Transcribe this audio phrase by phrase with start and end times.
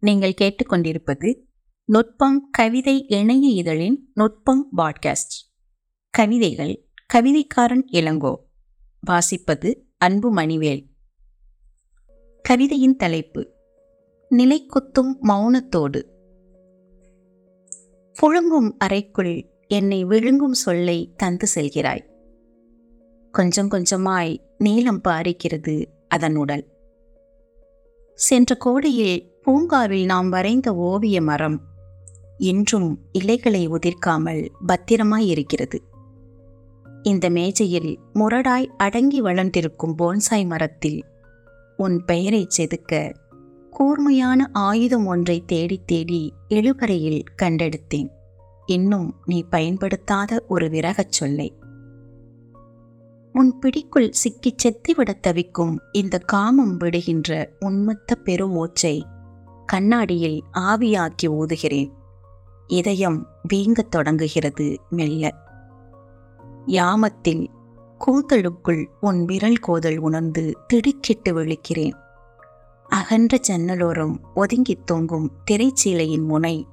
[0.00, 1.38] நீங்கள் கேட்டுக்கொண்டிருப்பது
[1.84, 5.36] நுட்பம் கவிதை இணைய இதழின் நுட்பம் பாட்காஸ்ட்.
[6.10, 8.36] கவிதைகள் கவிதைக்காரன் இளங்கோ.
[9.06, 10.86] வாசிப்பது அன்பு மணிவேல்
[12.42, 13.52] கவிதையின் தலைப்பு
[14.28, 16.04] நிலைக்குத்தும் மௌனத்தோடு.
[18.12, 22.10] புழுங்கும் அறைக்குள் என்னை விழுங்கும் சொல்லை தந்து செல்கிறாய்.
[23.30, 26.68] கொஞ்சம் கொஞ்சமாய் நீளம் பாரிக்கிறது அதன் உடல்
[28.14, 31.60] சென்ற கோடையில் பூங்காவில் நாம் வரைந்த ஓவிய மரம்
[32.38, 35.82] இன்றும் இலைகளை உதிர்க்காமல் பத்திரமாய் இருக்கிறது
[37.02, 41.04] இந்த மேஜையில் முரடாய் அடங்கி வளர்ந்திருக்கும் போன்சாய் மரத்தில்
[41.76, 43.14] உன் பெயரை செதுக்க
[43.70, 48.08] கூர்மையான ஆயுதம் ஒன்றை தேடி தேடி எழுபறையில் கண்டெடுத்தேன்.
[48.66, 51.58] இன்னும் நீ பயன்படுத்தாத ஒரு விரகச் சொல்லை.
[53.32, 59.02] உன் பிடிக்குள் சிக்கிச் செத்துவிடத் தவிக்கும் இந்த காமம் விடுகின்ற உன்மத்த பெருமூச்சை
[59.70, 61.92] கண்ணாடியில் ஆவியாக்கி ஊதுகிறேன்.
[62.66, 65.34] இதயம் வீங்கத் தொடங்குகிறது மெல்ல.
[66.66, 67.48] யாமத்தில்
[68.06, 71.92] கூந்தலுக்குள் உன் விரல் கோதல் உணர்ந்து திடுக்கிட்டு விழிக்கிறேன்.
[72.84, 76.66] அகன்ற ஜன்னலோரம் ஒதுங்கித் தொங்கும் திரைச்சீலையின் முனை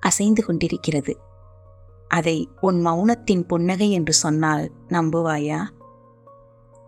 [0.00, 1.18] அசைந்து கொண்டிருக்கிறது.
[2.08, 5.60] அதை உன் மௌனத்தின் புன்னகை என்று சொன்னால் நம்புவாயா?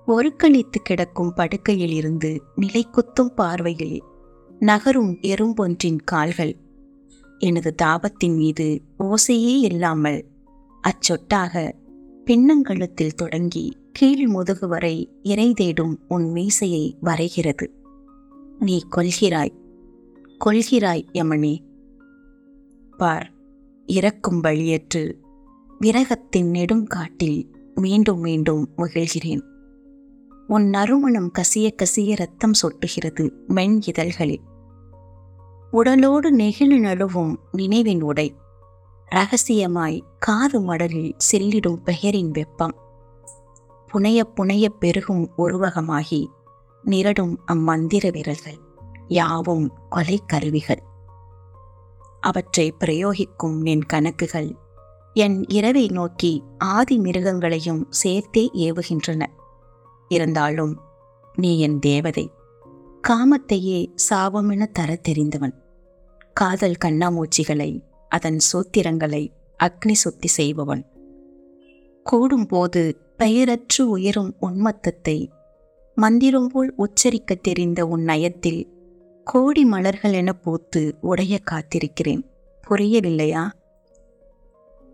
[0.07, 4.03] ஒருக்களித்து கிடக்கும் படுக்கையில் இருந்து நிலைக்குத்தும் பார்வையில்
[4.63, 6.57] நகரும் எறும்பொன்றின் கால்கள்.
[7.39, 10.25] எனது தாபத்தின் மீது ஓசையே இல்லாமல்
[10.83, 11.73] அச்சொட்டாக
[12.25, 17.69] பின்னங்கழுத்தில் தொடங்கி கீழ் முதுகு வரை இறை தேடும் உன் மீசையை வரைகிறது.
[18.59, 19.53] நீ கொள்கிறாய்
[20.45, 21.59] கொள்கிறாய் யமனே.
[22.97, 23.33] பார்.
[23.87, 25.13] இறக்கும் வழியற்று
[25.81, 29.43] விரகத்தின் நெடுங்காட்டில் மீண்டும் மீண்டும் மகிழ்கிறேன்.
[30.47, 34.41] உன் நறுமணம் கசிய கசிய ரத்தம் சொட்டுகிறது மென் இதழ்களில்
[35.73, 38.37] உடலோடு நெகிழ் நழுவும் நினைவின் உடை.
[39.11, 42.75] ரகசியமாய் காது மடலில் செல்லிடும் பெயரின் வெப்பம்.
[43.87, 46.27] புனைய புனைய பெருகும் உருவகமாகி
[46.83, 48.59] நிரடும் அம்மந்திர விரல்கள்
[49.09, 50.83] யாவும் கொலை கருவிகள்.
[52.21, 54.57] அவற்றை பிரயோகிக்கும் என் கணக்குகள்
[55.13, 59.27] என் இரவை நோக்கி ஆதி மிருகங்களையும் சேர்த்தே ஏவுகின்றன.
[60.09, 60.81] இருந்தாலும்
[61.35, 62.31] நீ என் தேவதை.
[63.09, 65.55] காமத்தையே சாபமென தர தெரிந்தவன்.
[66.33, 69.31] காதல் கண்ணாமூச்சிகளை அதன் சூத்திரங்களை
[69.63, 70.87] அக்னி சுத்தி செய்பவன்.
[72.11, 75.29] கூடும்போது பெயரற்று உயரும் உன்மத்தத்தை
[75.95, 78.69] மந்திரம் போல் உச்சரிக்க தெரிந்த உன் நயத்தில்
[79.25, 82.23] கோடி மலர்கள் என பூத்து உடைய காத்திருக்கிறேன்.
[82.69, 83.51] புரியவில்லையா?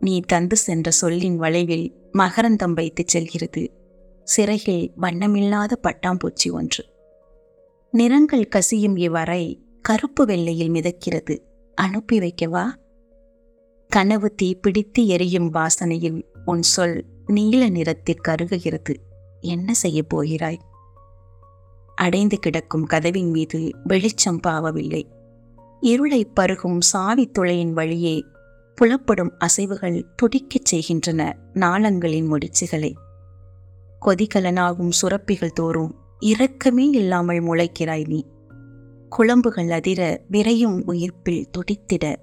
[0.01, 3.73] நீ தந்து சென்ற சொல்லின் வளைவில் மகரந்தம் வைத்து செல்கிறது.
[4.25, 6.97] சிறையில் வண்ணமில்லாத பட்டாம்பூச்சி ஒன்று.
[7.91, 11.39] நிறங்கள் கசியும் இவ்வரை கருப்பு வெள்ளையில் மிதக்கிறது.
[11.75, 12.65] அனுப்பி வைக்கவா?
[13.89, 18.95] கனவு தீ பிடித்து எரியும் வாசனையில் உன் சொல் நீல நிறத்தில் கருகுகிறது
[19.41, 20.59] என்ன செய்ய போகிறாய்?
[21.95, 25.05] அடைந்து கிடக்கும் கதவின் மீது வெளிச்சம் பாவவில்லை.
[25.81, 28.25] இருளை பருகும் சாவி துளையின் வழியே
[28.75, 32.93] புலப்படும் அசைவுகள் துடிக்கச் செய்கின்றன நாளங்களின் முடிச்சுகளை.
[34.07, 38.27] கொதிகலனாகும் சுரப்பிகள் தோறும் இரக்கமே இல்லாமல் முளைக்கிறாய் நீ.
[39.19, 42.17] குழம்புகள் அதிர விரையும் உயிர்ப்பில் துடித்திட.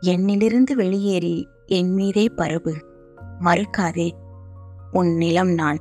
[0.00, 2.84] என்னிலிருந்து வெளியேறி என் மீதே பரவு.
[3.40, 4.10] மறுக்காதே
[4.92, 5.78] உன் நிலம் நான்.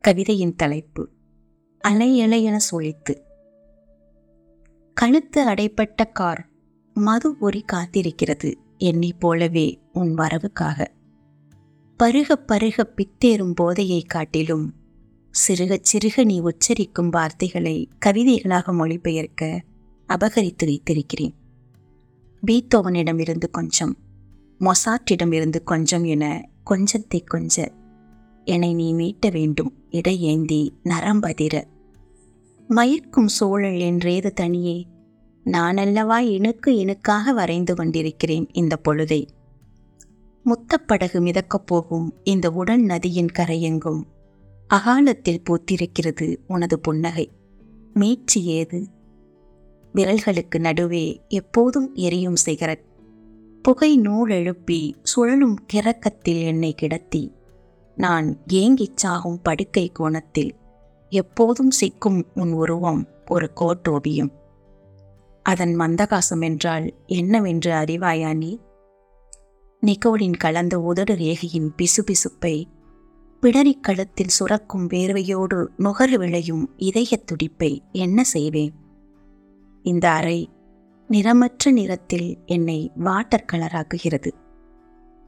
[0.00, 1.10] கவிதையின் தலைப்பு
[1.80, 3.28] அலை என சுழித்து.
[4.94, 6.48] கழுத்து அடைப்பட்ட கார்
[6.94, 10.86] மது ஒரி காத்திருக்கிறது என்னை போலவே உன் வரவுக்காக.
[11.96, 14.74] பருக பருக பித்தேறும் போதையை காட்டிலும்
[15.30, 19.60] சிறுகச் சிறுக நீ உச்சரிக்கும் வார்த்தைகளை கவிதைகளாக மொழிபெயர்க்க
[20.06, 21.34] அபகரித்து வைத்திருக்கிறேன்.
[22.46, 23.96] பீத்தோவனிடமிருந்து கொஞ்சம்
[24.60, 27.72] மொசாட்டிடமிருந்து கொஞ்சம் என கொஞ்சத்தை கொஞ்ச.
[28.44, 31.64] என்னை நீ மீட்ட வேண்டும் இடையேந்தி நரம்பதிர.
[32.70, 34.86] மயக்கும் சூழல் என்றேது தனியே.
[35.44, 39.26] நானல்லவா இணுக்கு இணுக்காக வரைந்து கொண்டிருக்கிறேன் இந்த பொழுதை.
[40.44, 44.02] முத்தப்படகு மிதக்கப் போகும் இந்த உடல் நதியின் கரையெங்கும்.
[44.66, 47.30] அகாலத்தில் பூத்திருக்கிறது உனது புன்னகை.
[47.94, 48.86] மீட்சி ஏது?
[49.94, 52.84] விரல்களுக்கு நடுவே எப்போதும் எரியும் சிகரெட்.
[53.62, 57.32] புகை நூல் எழுப்பி சுழலும் கிறக்கத்தில் என்னை கிடத்தி.
[57.96, 60.54] நான் ஏங்கிச் சாகும் படுக்கை கோணத்தில்
[61.10, 64.30] எப்போதும் சிக்கும் உன் உருவம் ஒரு கோட்டோவியம்
[65.42, 68.58] அதன் மந்தகாசம் என்றால் என்னவென்று அறிவாயா நீ?
[69.86, 72.64] நிக்கோலின் கலந்த உதடு ரேகையின் பிசுபிசுப்பை
[73.40, 78.72] பிடரிக் கழுத்தில் சுரக்கும் வேர்வையோடு நுகர விளையும் இதயத் துடிப்பை என்ன செய்வேன்
[79.82, 80.50] இந்த அறை
[81.10, 84.30] நிறமற்ற நிறத்தில் என்னை வாட்டர் கலராக்குகிறது.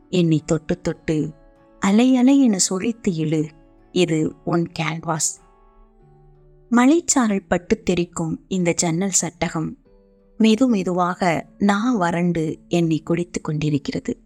[0.08, 1.32] என்னை தொட்டு தொட்டு
[1.80, 3.50] அலை அலை என சுழித்து இழு.
[3.92, 5.41] இது உன் கேன்வாஸ்
[6.76, 9.76] மலைச்சாரல் பட்டு தெரிக்கும் இந்த ஜன்னல் சட்டகம்
[10.38, 14.18] மெது மெதுவாக நான் வறண்டு என்னை குடித்து கொண்டிருக்கிறது.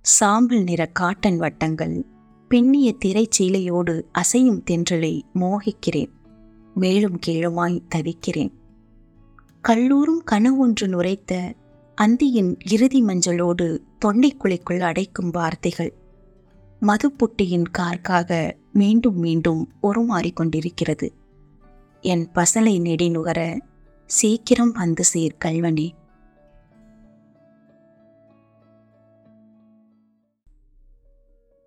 [0.00, 2.04] சாம்பல் நிற காட்டன் வட்டங்கள்
[2.50, 6.10] பின்னிய திரைச்சீலையோடு அசையும் தென்றலை மோகிக்கிறேன்.
[6.74, 8.52] மேலும் கீழுமாய் தவிக்கிறேன்.
[9.60, 11.52] கல்லூரும் கனவொன்று நுரைத்த
[11.94, 15.94] அந்தியின் இறுதி மஞ்சளோடு தொண்டைக்குழிக்குள் அடைக்கும் வார்த்தைகள்
[16.80, 21.24] மதுப்புட்டியின் கார்க்காக மீண்டும் மீண்டும் உருமாறிக்கொண்டிருக்கிறது கொண்டிருக்கிறது.
[22.00, 23.58] என் பசலை நெடி நுகர
[24.06, 25.90] சீக்கிரம் வந்து சேர் கல்வனே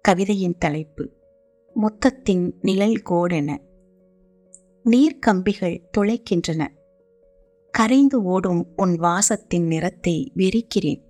[0.01, 1.11] கவிதையின் தலைப்பு
[1.75, 3.57] முத்தத்தின் நிழல் கோடென.
[4.83, 6.67] நீர்க்கம்பிகள் துளைக்கின்றன.
[7.71, 11.03] கரைந்து ஓடும் உன் வாசத்தின் நிறத்தை வெறிக்கிறேன்.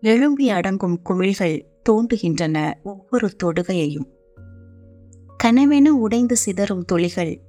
[0.00, 4.08] எழும்பி அடங்கும் குமிழ்கள் தோண்டுகின்றன ஒவ்வொரு தொடுகையையும்.
[5.44, 7.40] கனவென உடைந்து சிதறும் துளிகள்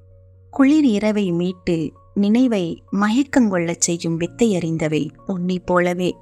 [0.51, 6.15] குளிர் இரவை மீட்டு நினைவை மயக்கங்கொள்ளச் செய்யும் வித்தை அறிந்தவை உன்னை போலவே.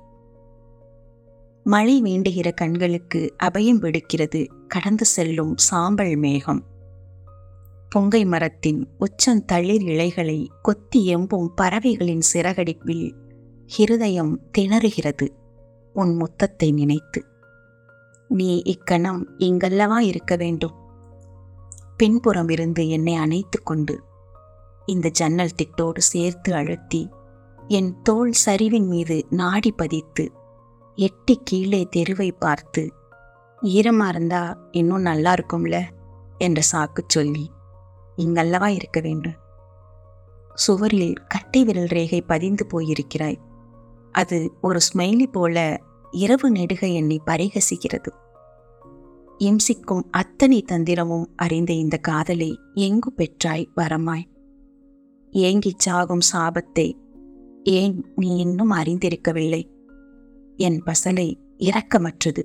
[1.63, 6.63] மழை வேண்டுகிற கண்களுக்கு அபயம் விடுக்கிறது கடந்து செல்லும் சாம்பல் மேகம்.
[7.95, 13.13] பொங்கை மரத்தின் உச்சம் தளிர் இலைகளை கொத்தி எம்பும் பறவைகளின் சிறகடிப்பில்
[13.77, 15.27] ஹிருதயம் திணறுகிறது
[15.93, 17.25] உன் முத்தத்தை நினைத்து.
[18.27, 20.75] நீ இக்கணம் இங்கல்லவா இருக்க வேண்டும்.
[21.97, 24.07] பின்புறம் இருந்து என்னை அணைத்து கொண்டு
[24.89, 27.01] இந்த ஜன்னல் திட்டோடு சேர்த்து அழுத்தி
[27.67, 30.23] என் தோள் சரிவின் மீது நாடி பதித்து
[30.97, 32.83] எட்டி கீழே தெருவை பார்த்து
[33.61, 34.41] ஈரமாக இருந்தா
[34.71, 35.77] இன்னும் நல்லா இருக்கும்ல?
[36.37, 37.45] என்ற சாக்கு சொல்லி
[38.17, 39.37] இங்கல்லவா இருக்க வேண்டும்?
[40.53, 43.37] சுவரில் கட்டை விரல் ரேகை பதிந்து போயிருக்கிறாய்.
[44.11, 45.57] அது ஒரு ஸ்மைலி போல
[46.11, 48.11] இரவு நெடுக என்னை பரிகசிக்கிறது.
[49.39, 54.25] இம்சிக்கும் அத்தனை தந்திரமும் அறிந்த இந்த காதலை எங்கு பெற்றாய் வரமாய்?
[55.31, 56.93] ஏங்கிச் சாகும் சாபத்தை
[57.63, 59.69] ஏன் நீ இன்னும் அறிந்திருக்கவில்லை?
[60.55, 62.43] என் பசலை இரக்கமற்றது.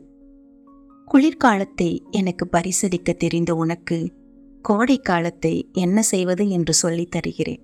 [1.06, 4.12] குளிர்காலத்தை எனக்கு பரிசளிக்க தெரிந்த உனக்கு
[4.62, 7.62] கோடை காலத்தை என்ன செய்வது என்று சொல்லித் தருகிறேன்.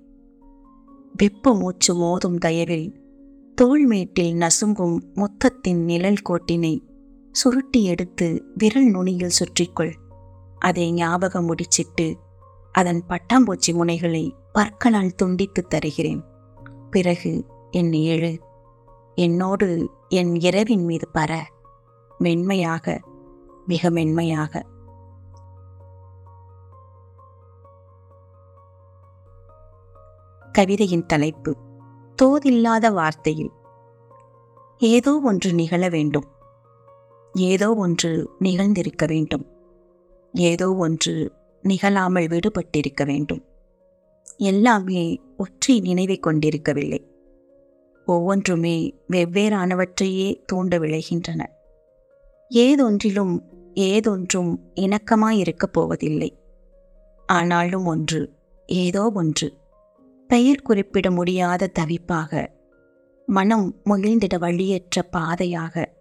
[1.17, 2.95] வெப்ப மூச்சு மோதும் தயவில்
[3.63, 6.81] தோள்மேட்டில் நசுங்கும் முத்தத்தின் நிழல் கோட்டினை
[7.33, 9.93] சுருட்டி எடுத்து விரல் நுனியில் சுற்றிக்கொள்.
[10.59, 12.17] அதை ஞாபகம் முடிச்சிட்டு
[12.73, 16.25] அதன் பட்டாம்பூச்சி முனைகளை பற்களால் துண்டித்து தருகிறேன்.
[16.91, 18.41] பிறகு என் ஏழு
[19.15, 21.41] என்னோடு என் இரவின் மீது பர.
[22.19, 23.01] மென்மையாக
[23.67, 24.67] மிக மென்மையாக.
[30.53, 31.57] கவிதையின் தலைப்பு
[32.23, 33.53] தோதில்லாத வார்த்தையில்.
[34.79, 36.29] ஏதோ ஒன்று நிகழ வேண்டும்.
[37.33, 39.47] ஏதோ ஒன்று நிகழ்ந்திருக்க வேண்டும்.
[40.33, 41.33] ஏதோ ஒன்று
[41.63, 43.45] நிகழாமல் விடுபட்டிருக்க வேண்டும்.
[44.37, 47.09] எல்லாமே ஒற்றை நினைவை கொண்டிருக்கவில்லை.
[48.07, 51.47] ஒவ்வொன்றுமே வெவ்வேறானவற்றையே தூண்ட விளைகின்றன.
[52.51, 53.41] ஏதொன்றிலும்
[53.75, 56.39] ஏதொன்றும் இணக்கமாயிருக்கப் போவதில்லை.
[57.27, 58.33] ஆனாலும் ஒன்று
[58.67, 59.53] ஏதோ ஒன்று.
[60.29, 62.49] பெயர் குறிப்பிட முடியாத தவிப்பாக
[63.27, 65.95] மனம் முகிழ்ந்திட வழியற்ற பாதையாக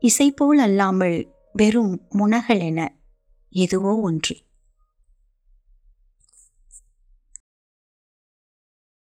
[0.00, 2.96] இசை போல் அல்லாமல் வெறும் முனகள் என
[3.50, 4.36] எதுவோ ஒன்று.